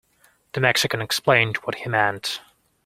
[0.53, 2.41] The Mexican explained what he meant.